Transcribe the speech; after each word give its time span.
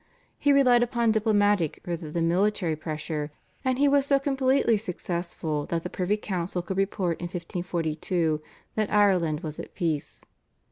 He 0.39 0.51
relied 0.51 0.81
upon 0.81 1.11
diplomatic 1.11 1.79
rather 1.85 2.09
than 2.09 2.27
military 2.27 2.75
pressure, 2.75 3.31
and 3.63 3.77
he 3.77 3.87
was 3.87 4.07
so 4.07 4.17
completely 4.17 4.75
successful 4.75 5.67
that 5.67 5.83
the 5.83 5.91
privy 5.91 6.17
council 6.17 6.63
could 6.63 6.77
report 6.77 7.19
in 7.19 7.25
1542 7.25 8.41
that 8.73 8.91
Ireland 8.91 9.41
was 9.41 9.59
at 9.59 9.75
peace. 9.75 10.23